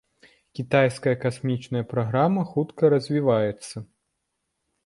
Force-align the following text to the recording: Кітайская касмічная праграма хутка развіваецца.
Кітайская 0.59 1.13
касмічная 1.25 1.83
праграма 1.93 2.47
хутка 2.55 2.91
развіваецца. 2.97 3.75